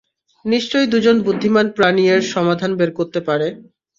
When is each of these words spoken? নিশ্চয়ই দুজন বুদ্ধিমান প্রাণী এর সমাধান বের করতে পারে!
নিশ্চয়ই 0.45 0.87
দুজন 0.87 1.17
বুদ্ধিমান 1.25 1.67
প্রাণী 1.77 2.03
এর 2.09 2.21
সমাধান 2.33 2.71
বের 2.79 2.91
করতে 2.99 3.19
পারে! 3.27 3.47